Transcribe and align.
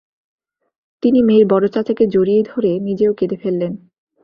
তিনি 1.03 1.19
মেয়ের 1.23 1.45
বড়চাচাকে 1.47 2.03
জড়িয়ে 2.07 2.41
ধরে 2.43 2.71
নিজেও 2.79 3.11
কেঁদে 3.13 3.37
ফেললেন। 3.41 3.73